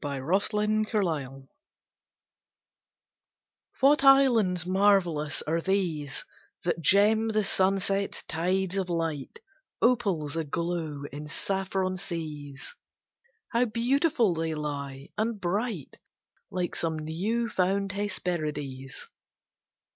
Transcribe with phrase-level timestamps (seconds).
[0.03, 1.51] THE CLOUD ISLANDS
[3.81, 6.25] What islands marvellous are these,
[6.63, 9.41] That gem the sunset's tides of light
[9.79, 12.73] Opals aglow in saffron seas?
[13.49, 15.97] How beautiful they lie, and bright,
[16.49, 19.07] Like some new found Hesperides!